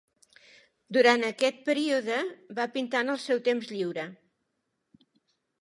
[0.97, 2.17] Durant aquest període,
[2.61, 4.11] va pintar en el seu temps lliure.